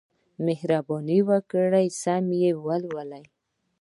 [0.45, 3.23] مهرباني وکړئ سم یې ولولئ.